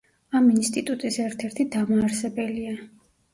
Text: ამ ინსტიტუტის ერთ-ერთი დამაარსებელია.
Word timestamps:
ამ 0.37 0.45
ინსტიტუტის 0.53 1.19
ერთ-ერთი 1.25 1.67
დამაარსებელია. 1.77 2.75